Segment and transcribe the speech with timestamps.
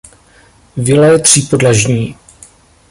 [0.77, 2.15] Vila je třípodlažní.